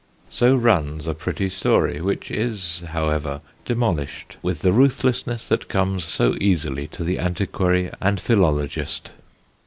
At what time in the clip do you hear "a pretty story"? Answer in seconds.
1.05-2.01